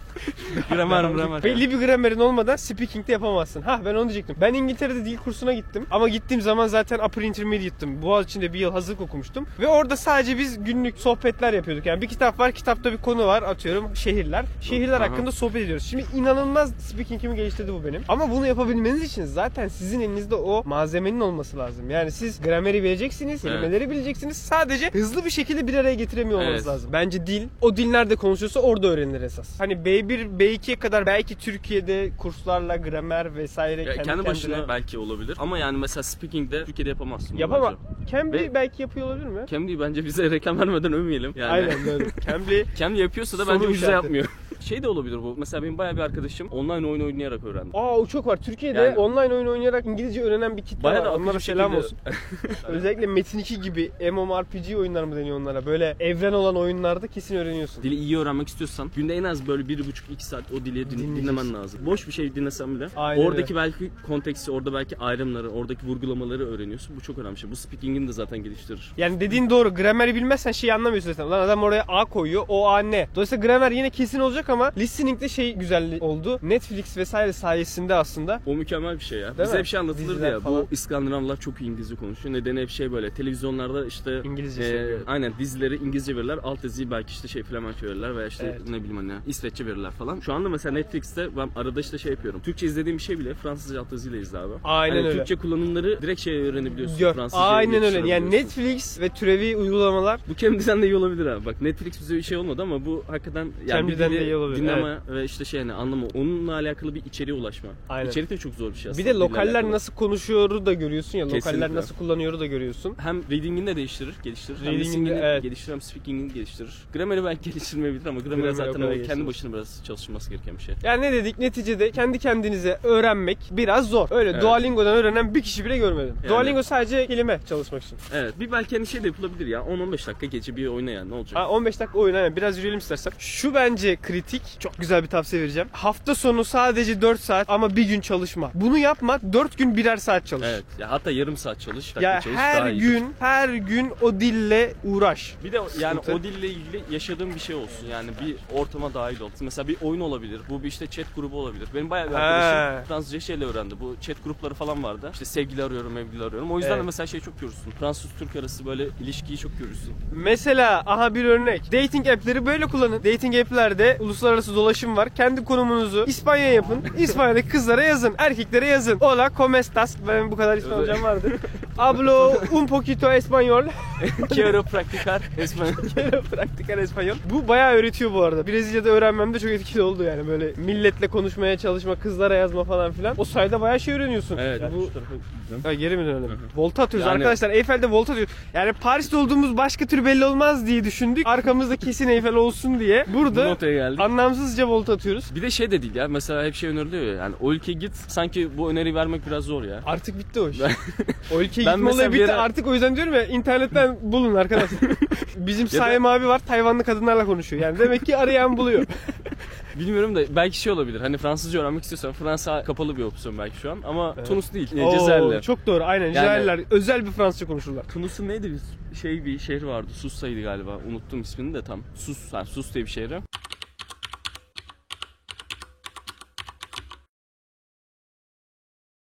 gramer 0.70 1.04
gramer. 1.04 1.44
Belli 1.44 1.72
bir 1.72 1.86
gramerin 1.86 2.20
olmadan 2.20 2.56
speaking 2.56 3.08
de 3.08 3.12
yapamazsın. 3.12 3.62
Ha 3.62 3.82
ben 3.86 3.96
onu 3.96 4.04
diyecektim. 4.04 4.36
Ben 4.42 4.54
İngiltere'de 4.54 5.06
dil 5.06 5.18
kursuna 5.18 5.54
gittim. 5.54 5.86
Ama 5.92 6.10
gittiğim 6.10 6.42
zaman 6.42 6.68
zaten 6.68 7.00
upper 7.00 7.22
intermediate'tım. 7.22 8.02
Boğaziçi'nde 8.02 8.54
bir 8.54 8.60
yıl 8.60 8.72
hazırlık 8.72 9.02
okumuştum. 9.02 9.48
Ve 9.60 9.68
orada 9.68 9.98
sadece 9.98 10.38
biz 10.38 10.64
günlük 10.64 10.98
sohbetler 10.98 11.54
yapıyorduk. 11.54 11.86
Yani 11.86 12.02
bir 12.02 12.08
kitap 12.08 12.40
var, 12.40 12.52
kitapta 12.52 12.92
bir 12.92 12.98
konu 12.98 13.26
var. 13.28 13.44
Atıyorum 13.44 13.96
şehirler. 13.96 14.46
Şehirler 14.62 15.02
Aha. 15.02 15.10
hakkında 15.12 15.32
sohbet 15.32 15.62
ediyoruz. 15.64 15.86
Şimdi 15.86 16.06
inanılmaz 16.16 16.72
speaking'imi 16.80 17.36
geliştirdi 17.36 17.74
bu 17.74 17.86
benim. 17.86 18.02
Ama 18.08 18.32
bunu 18.32 18.48
yapabilmeniz 18.48 19.04
için 19.04 19.26
zaten 19.26 19.68
sizin 19.68 20.00
elinizde 20.00 20.36
o 20.36 20.64
malzemenin 20.66 21.20
olması 21.20 21.58
lazım. 21.58 21.90
Yani 21.90 22.12
siz 22.12 22.42
grameri 22.42 22.84
bileceksiniz, 22.84 23.42
kelimeleri 23.42 23.90
bileceksiniz. 23.90 24.38
Sadece 24.38 24.90
hızlı 24.90 25.26
bir 25.26 25.30
şekilde 25.30 25.68
bir 25.68 25.74
araya 25.74 25.94
getiremiyor 25.96 26.40
olmanız 26.40 26.56
Evet. 26.56 26.68
lazım. 26.68 26.90
Bence 26.94 27.28
dil, 27.28 27.48
o 27.62 27.78
dil 27.78 27.88
nerede 27.90 28.16
konuşuyorsa 28.16 28.60
orada 28.60 28.88
öğrenilir 28.88 29.22
esas. 29.22 29.60
Hani 29.60 29.74
B1, 29.74 30.33
B2'ye 30.38 30.76
kadar 30.80 31.06
belki 31.06 31.36
Türkiye'de 31.36 32.12
kurslarla 32.18 32.76
gramer 32.76 33.36
vesaire 33.36 33.82
Ya 33.84 33.94
kendi, 33.94 34.08
kendi 34.08 34.26
başına 34.26 34.56
kendine- 34.56 34.68
belki 34.70 34.98
olabilir 34.98 35.38
ama 35.40 35.58
yani 35.58 35.78
mesela 35.78 36.04
speaking'de 36.04 36.66
Türkiye'de 36.66 36.90
yapamazsın. 36.90 37.30
bunu 37.34 37.42
Yapama. 37.42 37.72
bence. 38.00 38.12
Cambly 38.12 38.38
Ve- 38.40 38.54
belki 38.54 38.82
yapıyor 38.82 39.08
olabilir 39.08 39.26
mi? 39.26 39.46
Cambly 39.50 39.80
bence 39.80 40.06
bize 40.06 40.24
reklam 40.32 40.60
vermeden 40.60 40.94
övmeyelim. 40.94 41.34
Yani 41.36 41.52
Aynen 41.52 41.86
böyle. 41.86 42.06
Cambly 42.26 42.66
Cambly 42.78 43.02
yapıyorsa 43.02 43.38
da 43.38 43.48
bence 43.48 43.70
işareti. 43.72 43.92
yapmıyor. 43.94 44.26
Şey 44.64 44.84
de 44.84 44.88
olabilir 44.88 45.18
bu. 45.24 45.36
Mesela 45.38 45.64
benim 45.64 45.78
bayağı 45.78 45.96
bir 45.96 46.02
arkadaşım 46.02 46.48
online 46.48 46.88
oyun 46.88 47.02
oynayarak 47.06 47.44
öğrendi. 47.44 47.70
Aa 47.74 47.98
o 47.98 48.06
çok 48.06 48.28
var. 48.28 48.38
Türkiye'de 48.38 48.80
Yani- 48.82 48.98
online 48.98 49.34
oyun 49.34 49.48
oynayarak 49.48 49.86
İngilizce 49.86 50.22
öğrenen 50.22 50.58
bir 50.58 50.62
kitle 50.62 50.84
Bayağı 50.84 51.00
var. 51.00 51.06
da 51.06 51.10
akıcı 51.10 51.24
Onlara 51.24 51.36
bir 51.38 51.44
selam 51.44 51.72
şekilde- 51.72 51.86
olsun. 51.86 51.98
Özellikle 52.68 53.08
Metin 53.08 53.40
2 53.40 53.62
gibi 53.62 53.92
MMORPG 54.12 54.76
oyunlar 54.78 55.04
mı 55.04 55.16
deniyor 55.16 55.38
onlara? 55.38 55.66
Böyle 55.66 55.96
evren 56.00 56.34
olan 56.34 56.56
oyunlarda 56.56 57.08
kesin 57.08 57.36
öğreniyorsun. 57.36 57.84
Dili 57.84 57.96
iyi 57.96 58.18
öğrenmek 58.18 58.48
istiyorsan 58.48 58.92
günde 58.96 59.16
en 59.16 59.24
az 59.24 59.48
böyle 59.48 59.68
bir 59.68 59.88
buçuk 59.88 60.10
iki 60.12 60.26
saat 60.26 60.44
o 60.52 60.56
dili 60.56 60.66
din- 60.66 60.74
Dinleyeceksin. 60.90 61.16
dinlemen 61.16 61.54
lazım. 61.54 61.80
Boş 61.86 62.08
bir 62.08 62.12
şey 62.14 62.36
dinlesen 62.36 62.76
bile 62.76 62.88
Aynen 62.96 63.26
oradaki 63.26 63.56
belki 63.56 63.90
konteksti, 64.08 64.52
orada 64.52 64.74
belki 64.74 64.98
ayrımları, 64.98 65.50
oradaki 65.50 65.88
vurgulamaları 65.88 66.48
öğreniyorsun. 66.48 66.96
Bu 66.96 67.02
çok 67.02 67.18
önemli 67.18 67.36
bir 67.36 67.40
şey. 67.40 67.52
Bu 67.52 67.56
speaking'ini 67.56 68.08
de 68.08 68.12
zaten 68.14 68.44
geliştirir. 68.44 68.92
Yani 68.98 69.20
dediğin 69.20 69.50
doğru. 69.50 69.74
Grameri 69.76 70.16
bilmezsen 70.16 70.52
şeyi 70.52 70.74
anlamıyorsun 70.74 71.12
zaten. 71.12 71.32
Lan 71.32 71.40
adam 71.40 71.64
oraya 71.64 71.84
A 71.88 72.06
koyuyor. 72.06 72.46
O 72.48 72.68
A 72.70 72.80
ne? 72.80 73.08
Dolayısıyla 73.16 73.46
gramer 73.48 73.72
yine 73.72 73.90
kesin 73.90 74.20
olacak 74.20 74.50
ama 74.54 74.72
listening'de 74.78 75.30
şey 75.30 75.56
güzel 75.56 75.98
oldu. 76.02 76.40
Netflix 76.42 76.98
vesaire 76.98 77.34
sayesinde 77.34 77.94
aslında 77.96 78.42
O 78.46 78.56
mükemmel 78.56 78.96
bir 79.00 79.04
şey 79.04 79.20
ya. 79.20 79.28
Değil 79.38 79.40
Bize 79.48 79.54
mi? 79.54 79.60
hep 79.60 79.66
şey 79.66 79.80
anlatılırdı 79.80 80.12
Diziler 80.14 80.32
ya. 80.32 80.40
falan. 80.40 80.62
Bu 80.62 80.68
İskandinavlar 80.72 81.40
çok 81.40 81.62
iyi 81.62 81.70
İngilizce 81.70 81.96
konuşuyor. 81.96 82.36
Nedeni 82.36 82.62
hep 82.62 82.70
şey 82.70 82.92
böyle 82.92 83.10
televizyonlarda 83.10 83.86
işte 83.86 84.22
İngilizce 84.24 84.64
e, 84.64 84.70
söylüyor. 84.70 85.00
aynen 85.08 85.34
dizileri 85.40 85.76
İngilizce 85.76 86.16
verirler. 86.16 86.40
Alt 86.44 86.64
diziyi 86.64 86.92
belki 86.92 87.12
işte 87.12 87.28
şey 87.28 87.44
Flemençe 87.44 87.86
verirler 87.88 88.16
veya 88.18 88.28
işte 88.28 88.46
Evet. 88.58 88.70
ne 88.70 88.80
bileyim 88.80 88.98
hani 88.98 89.12
İsveççe 89.28 89.66
verirler 89.66 89.92
falan. 89.92 90.20
Şu 90.20 90.34
anda 90.34 90.50
mesela 90.50 90.74
Netflix'te 90.74 91.38
ben 91.38 91.50
arada 91.56 91.80
işte 91.80 91.98
şey 91.98 92.12
yapıyorum. 92.12 92.42
Türkçe 92.46 92.66
izlediğim 92.66 92.98
bir 92.98 93.04
şey 93.04 93.20
bile 93.20 93.34
Fransızca 93.34 93.82
alt 93.82 93.92
diziyle 93.92 94.20
izle 94.20 94.38
abi. 94.38 94.54
Aynen 94.64 94.96
Hani 94.96 95.08
öyle. 95.08 95.18
Türkçe 95.18 95.36
kullanımları 95.36 96.02
direkt 96.02 96.22
şey 96.22 96.38
öğrenebiliyorsun. 96.42 96.98
Gör. 97.00 97.14
Fransızca 97.14 97.44
Aynen 97.44 97.84
öyle. 97.84 98.08
Yani. 98.10 98.32
Netflix 98.32 99.00
ve 99.00 99.10
türevi 99.10 99.58
uygulamalar 99.58 100.20
Bu 100.30 100.36
Cambly'den 100.36 100.82
de 100.82 100.86
iyi 100.86 100.96
olabilir 100.96 101.26
abi. 101.26 101.46
Bak 101.46 101.62
Netflix 101.62 102.00
bize 102.00 102.16
bir 102.16 102.22
şey 102.22 102.38
olmadı 102.38 102.62
ama 102.62 102.86
bu 102.86 103.04
hakikaten 103.08 103.44
yani 103.46 103.68
Cambly'den 103.68 104.12
de 104.12 104.26
iyi 104.26 104.36
olabilir, 104.44 104.62
dinleme 104.62 104.98
ve 105.10 105.24
işte 105.24 105.46
şey 105.46 105.60
hani 105.60 105.74
anlama. 105.74 106.08
Onunla 106.14 106.54
alakalı 106.54 106.96
bir 106.96 107.06
içeriğe 107.06 107.38
ulaşma. 107.38 107.70
Aynen. 107.90 108.10
İçerik 108.10 108.30
de 108.30 108.38
çok 108.38 108.54
zor 108.54 108.70
bir 108.70 108.76
şey 108.76 108.86
bir 108.86 108.90
aslında. 108.90 109.06
de 109.06 109.10
dille 109.10 109.20
lokaller 109.20 109.72
nasıl 109.72 109.94
konuşuyoru 109.94 110.66
da 110.66 110.74
görüyorsun 110.74 111.18
ya. 111.18 111.26
Lokaller 111.26 111.42
Kesinlikle. 111.44 111.76
nasıl 111.76 111.96
kullanıyoru 111.96 112.40
da 112.40 112.46
görüyorsun. 112.46 112.96
hem 112.98 113.22
reading'ini 113.24 113.68
de 113.68 113.76
değiştirir, 113.76 114.14
geliştirir. 114.24 114.58
Hem 114.58 114.66
Reading'ini, 114.66 114.86
listening'ini 114.86 115.20
evet. 115.24 115.44
geliştirir 115.44 115.74
hem 115.74 115.82
speaking'ini 115.82 116.34
geliştirir. 116.34 116.72
Grammar'i 116.94 117.24
belki 117.24 117.50
geliştirmeyebilir 117.50 118.06
ama 118.06 118.20
gramer 118.20 118.52
zaten 118.52 118.82
o 118.82 119.04
kendi 119.08 119.28
başına 119.28 119.54
biraz 119.54 119.82
çalışılması 119.86 120.30
gereken 120.30 120.58
bir 120.58 120.64
şey. 120.64 120.76
Yani 120.84 121.02
ne 121.02 121.14
dedik? 121.14 121.40
Neticede 121.40 121.92
kendi 121.92 122.20
kendinize 122.20 122.80
öğrenmek 122.84 123.38
biraz 123.52 123.90
zor. 123.90 124.08
Öyle 124.12 124.30
Evet. 124.30 124.42
Duolingo'dan 124.42 124.98
öğrenen 124.98 125.36
bir 125.36 125.42
kişi 125.42 125.66
bile 125.66 125.78
görmedim. 125.78 126.16
Yani- 126.24 126.30
Duolingo 126.30 126.64
sadece 126.64 127.08
kelime 127.08 127.40
çalışmak 127.50 127.84
için. 127.84 127.98
Evet. 128.14 128.40
Bir 128.40 128.52
belki 128.52 128.76
hani 128.76 128.88
şey 128.88 129.04
de 129.04 129.08
yapılabilir 129.08 129.48
ya. 129.48 129.60
10-15 129.60 130.08
dakika 130.08 130.26
gece 130.26 130.56
bir 130.56 130.68
oyna 130.68 130.92
yani 130.92 131.10
ne 131.10 131.14
olacak? 131.16 131.40
Ha, 131.40 131.50
15 131.50 131.80
dakika 131.80 132.00
oyun 132.00 132.16
aynen 132.16 132.36
biraz 132.36 132.58
yürüyelim 132.58 132.80
istersen. 132.80 133.14
Şu 133.20 133.54
bence 133.54 133.96
kritik. 133.96 134.33
Çok 134.60 134.78
güzel 134.78 135.04
bir 135.04 135.08
tavsiye 135.08 135.42
vereceğim. 135.42 135.70
Hafta 135.72 136.16
sonu 136.16 136.44
sadece 136.44 137.02
4 137.02 137.20
saat 137.20 137.50
ama 137.50 137.76
bir 137.76 137.84
gün 137.86 138.02
çalışma. 138.02 138.52
Bunu 138.54 138.78
yapma 138.78 139.20
4 139.34 139.58
gün 139.58 139.78
birer 139.78 139.98
saat 139.98 140.28
çalış. 140.28 140.48
Evet. 140.50 140.64
Ya 140.80 140.92
hatta 140.92 141.12
yarım 141.12 141.38
saat 141.38 141.60
çalış, 141.62 141.96
Ya 142.02 142.22
çalış 142.22 142.38
her 142.38 142.72
gün 142.72 143.14
her 143.20 143.50
gün 143.50 143.92
o 144.02 144.20
dille 144.20 144.74
uğraş. 144.84 145.36
Bir 145.44 145.52
de 145.52 145.58
yani 145.80 145.96
Sıkıntı. 145.96 146.14
o 146.14 146.24
dille 146.24 146.48
ilgili 146.48 146.84
yaşadığım 146.92 147.36
bir 147.36 147.40
şey 147.40 147.56
olsun. 147.56 147.88
Yani 147.92 148.10
bir 148.26 148.36
ortama 148.60 148.94
dahil 148.94 149.20
ol. 149.20 149.30
Mesela 149.40 149.68
bir 149.68 149.78
oyun 149.82 150.02
olabilir. 150.02 150.42
Bu 150.50 150.64
bir 150.64 150.68
işte 150.68 150.88
chat 150.88 151.16
grubu 151.16 151.40
olabilir. 151.40 151.68
Benim 151.76 151.90
bayağı 151.90 152.10
bir 152.10 152.14
He. 152.16 152.18
arkadaşım 152.18 152.88
Fransızca 152.88 153.20
şeyle 153.20 153.46
öğrendi. 153.46 153.80
Bu 153.80 153.96
chat 154.02 154.24
grupları 154.24 154.54
falan 154.54 154.84
vardı. 154.84 155.10
İşte 155.14 155.26
sevgili 155.26 155.64
arıyorum, 155.64 155.98
evgili 155.98 156.24
arıyorum. 156.24 156.52
O 156.52 156.58
yüzden 156.58 156.72
Evet. 156.72 156.82
de 156.82 156.86
mesela 156.86 157.08
şey 157.08 157.20
çok 157.20 157.40
görürsün. 157.42 157.72
Fransız-Türk 157.80 158.36
arası 158.36 158.66
böyle 158.66 158.88
ilişkiyi 159.02 159.38
çok 159.38 159.52
görürsün. 159.60 159.94
Mesela 160.12 160.84
aha 160.86 161.16
bir 161.16 161.26
örnek. 161.26 161.72
Dating 161.72 162.08
app'leri 162.08 162.46
böyle 162.46 162.66
kullanın. 162.66 163.04
Dating 163.04 163.36
app'lerde 163.36 163.98
uluslararası 164.24 164.56
dolaşım 164.56 164.98
var. 164.98 165.10
Kendi 165.10 165.44
konumunuzu 165.44 166.04
İspanya 166.08 166.54
yapın. 166.54 166.78
İspanya'daki 166.98 167.50
kızlara 167.50 167.84
yazın. 167.84 168.16
Erkeklere 168.18 168.68
yazın. 168.68 169.00
Hola, 169.00 169.28
¿cómo 169.28 169.58
estás? 169.58 170.08
Benim 170.08 170.32
bu 170.32 170.36
kadar 170.38 170.58
İspanyolcam 170.58 171.04
vardı. 171.04 171.40
Hablo 171.78 172.34
un 172.52 172.68
poquito 172.68 173.12
español. 173.12 173.66
Quiero 174.30 174.64
practicar 174.64 175.22
español. 175.38 175.90
Quiero 175.96 176.22
practicar 176.22 176.78
español. 176.78 177.16
Bu 177.30 177.48
bayağı 177.48 177.74
öğretiyor 177.74 178.14
bu 178.14 178.24
arada. 178.24 178.48
Brezilya'da 178.48 178.90
öğrenmem 178.90 179.34
de 179.34 179.40
çok 179.40 179.50
etkili 179.50 179.82
oldu 179.82 180.04
yani. 180.04 180.28
Böyle 180.28 180.54
milletle 180.58 181.08
konuşmaya 181.08 181.58
çalışma, 181.58 181.96
kızlara 181.96 182.36
yazma 182.36 182.64
falan 182.64 182.92
filan. 182.92 183.16
O 183.18 183.24
sayede 183.26 183.62
bayağı 183.62 183.80
şey 183.80 183.94
öğreniyorsun. 183.94 184.38
Evet. 184.38 184.62
Yani 184.62 184.76
bu... 184.76 184.80
bu 184.82 185.68
Ha, 185.68 185.74
geri 185.74 185.98
mi 185.98 186.06
dönelim? 186.06 186.40
Volta 186.56 186.84
atıyoruz 186.84 187.08
Yani- 187.08 187.16
arkadaşlar. 187.16 187.50
Eyfel'de 187.50 187.90
volta 187.92 188.14
atıyoruz. 188.14 188.34
Yani 188.54 188.74
Paris'te 188.74 189.18
olduğumuz 189.18 189.58
başka 189.58 189.86
tür 189.86 190.06
belli 190.06 190.26
olmaz 190.26 190.68
diye 190.68 190.84
düşündük. 190.84 191.28
Arkamızda 191.28 191.76
kesin 191.76 192.08
Eyfel 192.08 192.36
olsun 192.36 192.80
diye. 192.80 193.06
Bu 193.08 193.14
Burada 193.24 193.54
geldik. 193.62 194.00
anlamsızca 194.00 194.68
volta 194.68 194.94
atıyoruz. 194.94 195.36
Bir 195.36 195.42
de 195.42 195.52
şey 195.52 195.72
de 195.72 195.82
değil 195.82 195.96
ya 195.96 196.08
mesela 196.08 196.46
hep 196.46 196.56
şey 196.56 196.70
öneriliyor 196.70 197.04
ya 197.04 197.14
yani 197.14 197.36
o 197.42 197.54
ülkeye 197.54 197.74
git 197.74 197.92
sanki 198.08 198.58
bu 198.58 198.72
öneriyi 198.72 198.96
vermek 198.96 199.28
biraz 199.28 199.44
zor 199.44 199.64
ya. 199.64 199.80
Artık 199.86 200.20
bitti 200.20 200.40
o 200.40 200.50
iş. 200.50 200.58
o 201.36 201.42
ülkeye 201.64 201.72
Ben 201.72 201.76
gitme 201.78 201.92
olayı 201.92 202.10
bir 202.10 202.14
bitti. 202.14 202.22
yere- 202.22 202.34
Artık 202.34 202.68
o 202.68 202.74
yüzden 202.74 202.96
diyorum 202.96 203.14
ya 203.14 203.26
internetten 203.26 203.98
bulun 204.02 204.36
arkadaşlar. 204.36 204.80
Bizim 205.38 205.68
Saim 205.68 206.06
abi 206.06 206.28
var 206.28 206.40
Tayvanlı 206.40 206.84
kadınlarla 206.84 207.26
konuşuyor. 207.26 207.62
Yani 207.62 207.80
demek 207.80 208.06
ki 208.06 208.18
arayan 208.18 208.58
buluyor. 208.58 208.86
Bilmiyorum 209.80 210.16
da 210.16 210.36
belki 210.36 210.60
şey 210.60 210.74
olabilir 210.74 211.02
hani 211.02 211.18
Fransızca 211.18 211.60
öğrenmek 211.62 211.84
istiyorsan 211.84 212.12
Fransa 212.14 212.64
kapalı 212.64 212.98
bir 212.98 213.04
opsiyon 213.04 213.38
belki 213.38 213.58
şu 213.58 213.72
an 213.72 213.78
ama 213.88 214.14
Evet. 214.18 214.28
Tunus 214.28 214.54
değil 214.54 214.70
Oo, 214.82 214.92
Cezayirler. 214.92 215.42
Çok 215.42 215.68
doğru 215.68 215.84
aynen. 215.84 216.14
Cezayirler 216.14 216.60
özel 216.72 217.06
bir 217.06 217.12
Fransızca 217.12 217.48
konuşurlar. 217.48 217.84
Tunus'un 217.84 218.28
neydi 218.28 218.52
bir 218.52 218.96
şey 218.98 219.26
bir 219.26 219.40
şehri 219.40 219.68
vardı 219.68 219.88
Sussa'ydı 219.94 220.42
galiba 220.42 220.78
unuttum 220.90 221.22
ismini 221.22 221.54
de 221.54 221.62
tam 221.62 221.80
Sus, 221.96 222.34
ha, 222.34 222.46
Sus 222.46 222.74
diye 222.74 222.86
bir 222.86 222.90
şehri. 222.90 223.20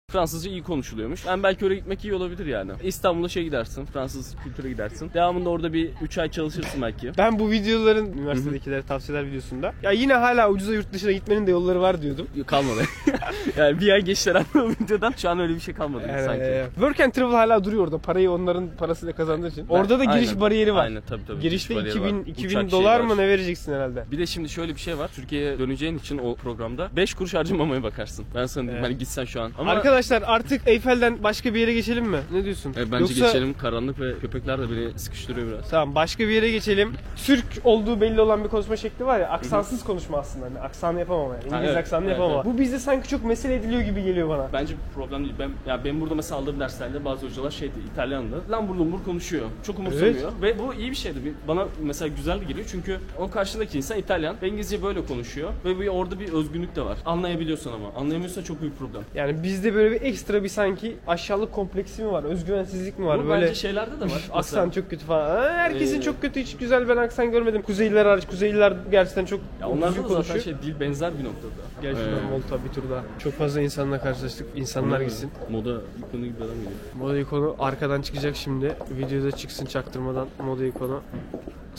Fransızca 0.09 0.49
iyi 0.51 0.63
konuşuluyormuş. 0.63 1.25
Yani 1.25 1.43
belki 1.43 1.65
oraya 1.65 1.75
gitmek 1.75 2.03
iyi 2.05 2.13
olabilir 2.13 2.45
yani. 2.45 2.71
İstanbul'a 2.83 3.29
şey 3.29 3.43
gidersin, 3.43 3.85
Fransız 3.85 4.35
kültüre 4.43 4.69
gidersin. 4.69 5.11
Devamında 5.13 5.49
orada 5.49 5.73
bir 5.73 5.91
3 6.01 6.17
ay 6.17 6.31
çalışırsın 6.31 6.81
belki. 6.81 7.11
Ben 7.17 7.39
bu 7.39 7.51
videoların 7.51 8.13
üniversitedekilere 8.13 8.81
tavsiyeler 8.81 9.25
videosunda 9.25 9.73
ya 9.83 9.91
yine 9.91 10.13
hala 10.13 10.49
ucuza 10.49 10.73
yurt 10.73 10.93
dışına 10.93 11.11
gitmenin 11.11 11.47
de 11.47 11.51
yolları 11.51 11.81
var 11.81 12.01
diyordum. 12.01 12.27
Kalmadı. 12.47 12.81
yani 13.57 13.79
bir 13.79 13.91
ay 13.91 14.01
geçti 14.01 14.29
herhalde 14.29 14.61
o 14.61 14.69
videodan. 14.69 15.13
Şu 15.17 15.29
an 15.29 15.39
öyle 15.39 15.55
bir 15.55 15.59
şey 15.59 15.73
kalmadı 15.73 16.03
Yani, 16.09 16.25
sanki. 16.25 16.63
Work 16.75 16.99
and 16.99 17.11
Travel 17.11 17.31
hala 17.35 17.63
duruyor 17.63 17.83
orada. 17.83 17.97
Parayı 17.97 18.31
onların 18.31 18.67
parasıyla 18.77 19.15
kazandığı 19.15 19.47
için. 19.47 19.65
Orada 19.69 19.99
da 19.99 20.03
giriş 20.03 20.29
Aynen. 20.29 20.41
bariyeri 20.41 20.73
var. 20.73 20.83
Aynen 20.83 21.01
tabii 21.09 21.25
tabii. 21.27 21.39
Girişte 21.41 21.73
Giriş 21.73 21.95
bariyeri 21.95 22.09
2000 22.09 22.19
var. 22.19 22.25
2000 22.27 22.47
Uçak 22.49 22.71
dolar 22.71 22.99
mı 22.99 23.17
ne 23.17 23.27
vereceksin 23.27 23.73
herhalde. 23.73 24.05
Bir 24.11 24.19
de 24.19 24.25
şimdi 24.25 24.49
şöyle 24.49 24.75
bir 24.75 24.79
şey 24.79 24.97
var. 24.97 25.09
Türkiye'ye 25.15 25.59
döneceğin 25.59 25.97
için 25.97 26.17
o 26.17 26.35
programda 26.35 26.89
5 26.95 27.13
kuruş 27.13 27.33
harcamamaya 27.33 27.83
bakarsın. 27.83 28.25
Ben 28.35 28.45
sana 28.45 28.63
diyeyim 28.63 28.79
Evet. 28.79 28.91
hani 28.91 28.97
gitsen 28.99 29.25
şu 29.25 29.41
an. 29.41 29.51
Ama 29.57 29.71
Arkadaşlar 29.71 30.23
artık 30.25 30.61
Eyfel'den 30.65 31.23
başka 31.23 31.53
bir 31.53 31.59
yere 31.59 31.73
geçelim 31.73 32.05
mi? 32.05 32.17
Ne 32.31 32.43
diyorsun? 32.43 32.71
e, 32.77 32.91
bence 32.91 33.13
Yoksa- 33.13 33.25
geçelim. 33.25 33.53
Karanlık 33.57 33.99
ve 33.99 34.19
köpekler 34.19 34.59
de 34.59 34.71
beni 34.71 34.99
sıkıştırıyor 34.99 35.47
biraz. 35.47 35.69
Tamam 35.69 35.95
başka 35.95 36.23
bir 36.23 36.29
yere 36.33 36.51
geçelim. 36.51 36.93
Türk 37.25 37.45
olduğu 37.63 38.01
belli 38.01 38.21
olan 38.21 38.43
bir 38.43 38.49
konuşma 38.49 38.77
şekli 38.77 39.05
var 39.05 39.19
ya 39.19 39.29
aksansız 39.29 39.83
konuşma 39.83 40.17
aslında. 40.17 40.45
Hani 40.45 40.59
aksanı 40.59 40.99
yapamam 40.99 41.31
yani. 41.31 41.43
İngiliz 41.45 41.63
evet, 41.65 41.77
aksanı 41.77 42.05
evet, 42.05 42.19
yapamam. 42.19 42.45
Bu 42.45 42.57
bizde 42.57 42.79
sanki 42.79 43.08
çok 43.09 43.25
mesele 43.25 43.55
ediliyor 43.55 43.81
gibi 43.81 44.03
geliyor 44.03 44.29
bana. 44.29 44.49
Bence 44.53 44.73
bir 44.73 44.93
problem 44.95 45.23
değil. 45.23 45.33
Ben 45.39 45.49
ya 45.67 45.85
ben 45.85 46.01
burada 46.01 46.15
mesela 46.15 46.41
aldığım 46.41 46.59
derslerde 46.59 47.05
bazı 47.05 47.25
hocalar 47.25 47.51
şeydi 47.51 47.73
İtalyandı. 47.93 48.41
Lambur 48.51 48.75
lumbur 48.75 49.03
konuşuyor. 49.03 49.45
Çok 49.63 49.79
umursamıyor. 49.79 50.31
Ve 50.41 50.59
bu 50.59 50.73
iyi 50.73 50.91
bir 50.91 50.95
şeydi. 50.95 51.19
Bana 51.47 51.67
mesela 51.81 52.07
güzel 52.15 52.39
geliyor 52.39 52.67
çünkü 52.71 52.97
o 53.19 53.29
karşındaki 53.29 53.77
insan 53.77 53.97
İtalyan 53.97 54.35
ve 54.41 54.47
İngilizce 54.47 54.83
böyle 54.83 55.05
konuşuyor 55.05 55.49
ve 55.65 55.79
bir 55.79 55.87
orada 55.87 56.19
bir 56.19 56.33
özgünlük 56.33 56.75
de 56.75 56.81
var. 56.81 56.97
Anlayabiliyorsan 57.05 57.73
ama. 57.73 57.87
Anlayamıyorsan 57.95 58.43
çok 58.43 58.61
büyük 58.61 58.79
problem. 58.79 59.01
Yani 59.15 59.43
bizde 59.43 59.73
böyle 59.75 59.91
bir 59.91 60.01
ekstra 60.01 60.43
bir 60.43 60.49
sanki 60.49 60.95
aşağılık 61.07 61.51
kompleksi 61.51 62.03
mi 62.03 62.11
var? 62.11 62.23
Özgüvensizlik 62.23 62.99
mi 62.99 63.05
var? 63.05 63.23
Bu 63.23 63.27
böyle 63.29 63.41
bence 63.45 63.55
şeylerde 63.55 63.99
de 63.99 64.05
var. 64.05 64.29
aksan 64.33 64.69
çok 64.69 64.89
kötü 64.89 65.05
falan. 65.05 65.29
Ha, 65.29 65.49
herkesin 65.53 65.99
Ee, 65.99 66.01
çok 66.01 66.21
kötü 66.21 66.39
hiç 66.41 66.57
güzel 66.57 66.89
ben 66.89 66.97
aksan 66.97 67.31
görmedim. 67.31 67.61
Kuzeyliler 67.61 68.05
hariç. 68.05 68.25
Kuzeyliler 68.25 68.73
gerçekten 68.91 69.25
çok 69.25 69.39
Ya 69.61 69.69
onlarda 69.69 69.95
da 69.95 70.01
zaten 70.01 70.07
konuşuyor. 70.07 70.39
şey 70.39 70.53
dil 70.63 70.79
benzer 70.79 71.19
bir 71.19 71.23
noktada. 71.23 71.51
Gel 71.81 71.95
şuradan 71.95 72.29
Ee, 72.29 72.31
Volta 72.33 72.63
bir 72.65 72.69
tur 72.69 72.89
daha. 72.89 73.03
Çok 73.19 73.33
fazla 73.33 73.61
insanla 73.61 74.01
karşılaştık. 74.01 74.47
İnsanlar 74.55 75.01
gitsin. 75.01 75.31
Moda 75.51 75.81
ikonu 76.07 76.25
gibi 76.25 76.37
adam 76.37 76.55
geliyor. 76.55 76.71
Moda 76.97 77.17
ikonu 77.19 77.55
arkadan 77.59 78.01
çıkacak 78.01 78.35
şimdi. 78.35 78.75
Videoda 78.97 79.31
çıksın 79.31 79.65
çaktırmadan 79.65 80.27
moda 80.45 80.65
ikonu. 80.65 81.01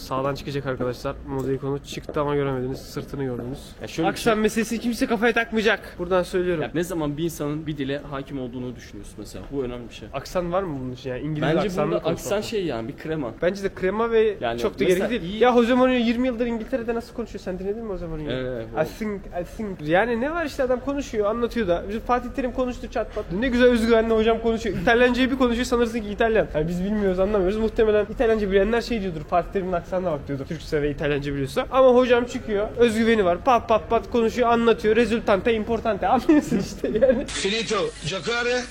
Sağdan 0.01 0.35
çıkacak 0.35 0.67
arkadaşlar. 0.67 1.17
Moda 1.29 1.53
ikonu 1.53 1.79
çıktı 1.79 2.21
ama 2.21 2.35
göremediniz. 2.35 2.79
Sırtını 2.79 3.25
gördünüz. 3.25 3.59
Ya 3.83 3.89
şöyle 3.89 4.07
bir 4.09 4.13
Aksan 4.13 4.33
şey- 4.35 4.43
meselesi 4.43 4.79
kimse 4.81 5.07
kafaya 5.07 5.33
takmayacak. 5.33 5.95
Buradan 5.99 6.23
söylüyorum. 6.23 6.63
Ya 6.63 6.71
ne 6.75 6.85
zaman 6.85 7.17
bir 7.17 7.25
insanın 7.25 7.67
bir 7.67 7.77
dile 7.79 7.99
hakim 7.99 8.41
olduğunu 8.41 8.77
düşünüyorsun 8.77 9.15
mesela. 9.19 9.45
Bu 9.53 9.63
önemli 9.65 9.89
bir 9.89 9.95
şey. 9.95 10.09
Aksan 10.13 10.53
var 10.53 10.63
mı 10.63 10.79
bunun 10.81 10.93
için 10.93 11.11
yani? 11.11 11.21
İngiliz 11.21 11.43
Bence 11.43 11.59
aksanlı 11.61 11.91
konuşmak 11.91 12.13
aksan 12.13 12.39
mı? 12.39 12.45
şey 12.45 12.65
yani 12.65 12.89
bir 12.89 12.97
krema. 12.97 13.31
Bence 13.43 13.63
de 13.63 13.75
krema 13.75 14.11
ve 14.11 14.37
Yani 14.41 14.59
çok 14.61 14.81
da 14.81 14.85
mesela 14.85 15.07
gerekli 15.09 15.23
değil. 15.23 15.33
iyi- 15.35 15.43
Ya 15.43 15.53
Jose 15.53 15.75
Mourinho 15.75 15.99
20 16.07 16.27
yıldır 16.27 16.47
İngiltere'de 16.47 16.95
nasıl 16.95 17.15
konuşuyor? 17.15 17.41
Sen 17.41 17.59
dinledin 17.59 17.85
mi 17.85 17.93
Jose 17.93 18.07
Mourinho'yu? 18.07 18.37
Evet, 18.37 18.67
I 18.87 18.99
think, 18.99 19.21
I 19.27 19.57
think. 19.57 19.89
Yani 19.89 20.21
ne 20.21 20.31
var 20.33 20.45
işte 20.47 20.63
adam 20.63 20.81
konuşuyor, 20.81 21.27
anlatıyor 21.27 21.69
da. 21.69 21.85
Bizim 21.89 22.01
Fatih 22.01 22.31
Terim 22.31 22.53
konuştu 22.53 22.91
çat 22.91 23.15
pat. 23.15 23.25
Ne 23.41 23.49
güzel 23.49 23.69
özgüvenli 23.69 24.15
hocam 24.15 24.39
konuşuyor. 24.43 24.77
İtalyancayı 24.79 25.31
bir 25.31 25.37
konuşuyor 25.39 25.65
sanırsın 25.67 26.01
ki 26.01 26.09
İtalyan. 26.11 26.47
Yani 26.55 26.69
biz 26.69 26.85
bilmiyoruz, 26.85 27.19
anlamıyoruz. 27.21 27.59
Muhtemelen 27.59 28.07
İtalyanca 28.11 28.51
bilenler 28.51 28.81
şey 28.81 29.03
diyordur. 29.03 29.21
Fatih 29.21 29.53
Terim'in 29.53 29.73
aksanına 29.91 30.13
bak 30.13 30.29
diyordur. 30.29 30.47
Türkçe 30.47 30.83
ve 30.83 30.91
İtalyanca 30.91 31.33
biliyorsa. 31.33 31.67
Ama 31.71 31.95
hocam 31.95 32.25
çıkıyor, 32.25 32.69
özgüveni 32.77 33.25
var. 33.25 33.45
Pat 33.45 33.69
pat 33.69 33.91
pat 33.91 34.11
konuşuyor, 34.11 34.49
anlatıyor. 34.49 34.97
Resultante 34.97 35.55
importante. 35.55 36.09
Anlıyorsun 36.09 36.59
işte 36.59 36.89
yani. 36.89 37.27
Finito 37.27 37.77
giocare, 38.09 38.63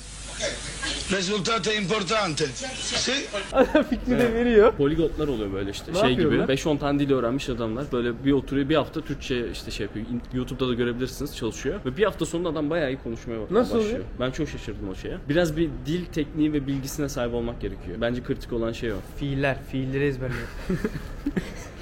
risultato 1.12 1.72
importante. 1.72 2.46
Sì? 2.75 3.12
Adam 3.54 3.84
fikri 3.84 4.20
de 4.20 4.34
veriyor. 4.34 4.74
Poligotlar 4.74 5.28
oluyor 5.28 5.54
böyle 5.54 5.72
işte. 5.72 5.92
Ne 5.94 6.00
şey 6.00 6.10
yapıyorlar? 6.10 6.44
gibi 6.44 6.54
5-10 6.54 6.80
tane 6.80 7.00
dil 7.00 7.12
öğrenmiş 7.12 7.50
adamlar. 7.50 7.86
Böyle 7.92 8.25
bir 8.25 8.32
oturuyor 8.32 8.70
bir 8.70 8.75
hafta 8.75 9.01
Türkçe 9.01 9.51
işte 9.51 9.72
şey 9.72 9.86
yapıyor. 9.86 10.06
YouTube'da 10.34 10.70
da 10.70 10.74
görebilirsiniz 10.74 11.36
çalışıyor. 11.36 11.80
Ve 11.86 11.98
bir 11.98 12.04
hafta 12.04 12.25
sonunda 12.25 12.50
adam 12.50 12.70
bayağı 12.70 12.92
iyi 12.92 12.98
konuşmaya 13.04 13.39
Nasıl 13.51 13.75
başlıyor. 13.75 13.84
oluyor? 13.86 14.06
Ben 14.20 14.32
çok 14.32 14.50
şaşırdım 14.50 14.89
o 14.89 14.96
şeye. 14.96 15.18
Biraz 15.30 15.58
bir 15.58 15.70
dil 15.86 16.06
tekniği 16.06 16.54
ve 16.54 16.68
bilgisine 16.68 17.10
sahip 17.10 17.34
olmak 17.34 17.62
gerekiyor. 17.62 17.98
Bence 18.01 18.24
kritik 18.24 18.54
olan 18.54 18.72
şey 18.72 18.92
o. 18.94 18.96
Fiiller, 19.18 19.58
fiilleri 19.72 20.04
ezberliyor. 20.06 20.48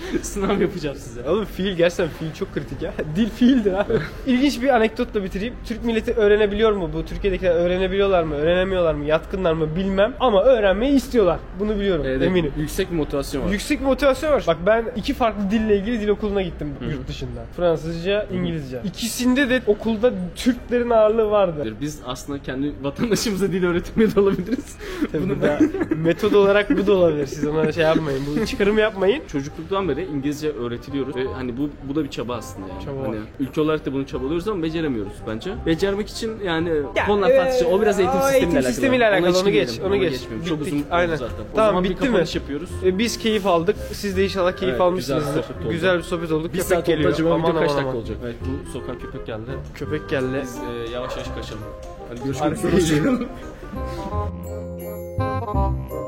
Sınav 0.21 0.61
yapacağım 0.61 0.97
size. 0.97 1.29
Oğlum 1.29 1.45
fiil 1.45 1.75
gerçekten 1.77 2.07
fiil 2.09 2.33
çok 2.33 2.53
kritik 2.53 2.81
ya. 2.81 2.93
Dil 3.15 3.29
fiildir 3.29 3.73
abi. 3.73 3.93
İlginç 4.27 4.61
bir 4.61 4.75
anekdotla 4.75 5.23
bitireyim. 5.23 5.53
Türk 5.65 5.85
milleti 5.85 6.13
öğrenebiliyor 6.13 6.71
mu? 6.71 6.89
Bu 6.93 7.05
Türkiye'dekiler 7.05 7.55
öğrenebiliyorlar 7.55 8.23
mı? 8.23 8.35
Öğrenemiyorlar 8.35 8.93
mı? 8.93 9.05
Yatkınlar 9.05 9.53
mı? 9.53 9.75
Bilmem. 9.75 10.13
Ama 10.19 10.43
öğrenmeyi 10.43 10.95
istiyorlar. 10.95 11.39
Bunu 11.59 11.75
biliyorum. 11.75 12.05
Evet, 12.07 12.21
Eminim. 12.21 12.53
Yüksek 12.57 12.91
bir 12.91 12.95
motivasyon 12.95 13.43
var. 13.45 13.49
Yüksek 13.51 13.79
bir 13.79 13.85
motivasyon 13.85 14.31
var. 14.31 14.43
Bak 14.47 14.57
ben 14.65 14.85
iki 14.95 15.13
farklı 15.13 15.51
dille 15.51 15.77
ilgili 15.77 16.01
dil 16.01 16.07
okuluna 16.07 16.41
gittim 16.41 16.73
yurt 16.91 17.07
dışında. 17.07 17.45
Fransızca, 17.57 18.27
İngilizce. 18.33 18.81
İkisinde 18.85 19.49
de 19.49 19.61
okulda 19.67 20.13
Türklerin 20.35 20.89
ağırlığı 20.89 21.31
vardı. 21.31 21.73
Biz 21.81 21.99
aslında 22.05 22.43
kendi 22.43 22.73
vatandaşımıza 22.81 23.51
dil 23.51 23.63
öğretmeye 23.63 24.15
de 24.15 24.19
olabiliriz. 24.19 24.75
Bunu 25.13 25.41
da 25.41 25.59
metod 25.95 26.33
olarak 26.33 26.77
bu 26.77 26.87
da 26.87 26.93
olabilir. 26.93 27.25
Siz 27.25 27.47
ona 27.47 27.71
şey 27.71 27.83
yapmayın. 27.83 28.21
Bu 28.41 28.45
çıkarım 28.45 28.77
yapmayın. 28.77 29.23
Çocukluktan 29.31 29.89
beri 29.89 29.96
İngilizce 30.05 30.51
öğretiliyoruz 30.51 31.15
ve 31.15 31.27
hani 31.33 31.57
bu 31.57 31.69
bu 31.89 31.95
da 31.95 32.03
bir 32.03 32.09
çaba 32.09 32.35
aslında 32.35 32.67
yani. 32.67 32.85
Çaba 32.85 33.01
hani 33.03 33.09
var. 33.09 33.15
ülke 33.39 33.61
olarak 33.61 33.85
da 33.85 33.93
bunu 33.93 34.05
çabalıyoruz 34.05 34.47
ama 34.47 34.63
beceremiyoruz 34.63 35.13
bence. 35.27 35.53
Becermek 35.65 36.09
için 36.09 36.31
yani 36.45 36.69
Ya, 36.95 37.05
konular 37.05 37.29
e, 37.29 37.37
tartışılır. 37.37 37.71
O 37.71 37.81
biraz 37.81 37.99
eğitim 37.99 38.19
o 38.19 38.21
sistemiyle 38.21 38.37
eğitim 38.37 38.57
alakalı. 38.57 38.73
sistemiyle 38.73 39.07
alakalı, 39.07 39.29
hiç 39.29 39.41
onu 39.43 39.51
geç, 39.51 39.79
onu 39.87 39.95
geç. 39.97 40.11
geçmeyelim. 40.11 40.45
Çok 40.45 40.59
Bittik, 40.59 40.73
uzun 40.73 40.85
aynen. 40.91 41.15
zaten. 41.15 41.35
O 41.53 41.55
Tamam, 41.55 41.69
zaman 41.69 41.83
bir 41.83 41.89
bitti 41.89 42.09
mi? 42.09 42.23
yapıyoruz. 42.35 42.69
E, 42.85 42.97
biz 42.97 43.17
keyif 43.17 43.45
aldık. 43.47 43.75
Siz 43.91 44.17
de 44.17 44.23
inşallah 44.23 44.51
keyif 44.51 44.71
Evet, 44.71 44.81
almışsınızdır. 44.81 45.33
güzel 45.35 45.47
bir 45.47 45.49
sohbet 45.53 45.61
oldu. 45.65 45.71
Güzel 45.71 45.97
bir 45.97 46.03
sohbet 46.03 46.31
olduk. 46.31 46.53
Bir 46.53 46.57
Köpek 46.59 46.63
saat 46.77 46.85
geliyor. 46.85 47.11
acaba 47.11 47.33
Aman 47.33 47.49
video 47.51 47.61
kaç 47.61 47.71
aman 47.71 47.75
dakika 47.75 47.89
aman. 47.89 47.95
olacak? 48.01 48.17
Evet 48.23 48.35
bu 48.41 48.71
sokak 48.71 49.01
köpek 49.01 49.25
geldi. 49.27 49.51
Köpek 49.75 50.09
geldi. 50.09 50.39
Biz 50.43 50.57
e, 50.57 50.91
yavaş 50.93 51.11
yavaş 51.15 51.27
kaçalım. 51.27 51.63
Hadi 52.09 52.23
görüşmek 52.23 52.73
üzere. 52.73 53.01